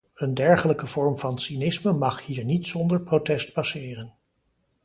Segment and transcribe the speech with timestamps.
[0.13, 4.13] Een dergelijke vorm van cynisme mag hier niet zonder protest passeren.